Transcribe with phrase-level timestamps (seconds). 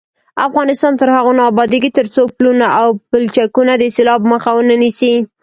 [0.47, 5.13] افغانستان تر هغو نه ابادیږي، ترڅو پلونه او پلچکونه د سیلاب مخه ونه نیسي.